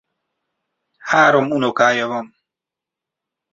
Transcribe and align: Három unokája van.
Három 0.99 1.51
unokája 1.51 2.07
van. 2.07 2.35